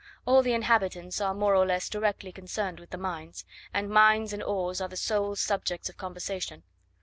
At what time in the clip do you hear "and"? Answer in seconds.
3.71-3.87, 4.33-4.41